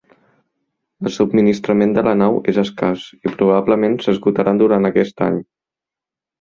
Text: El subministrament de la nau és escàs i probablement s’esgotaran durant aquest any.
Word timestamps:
El 1.09 1.13
subministrament 1.17 1.93
de 1.97 2.05
la 2.07 2.15
nau 2.23 2.41
és 2.55 2.59
escàs 2.63 3.05
i 3.19 3.35
probablement 3.37 4.01
s’esgotaran 4.07 4.65
durant 4.65 4.93
aquest 4.93 5.27
any. 5.31 5.41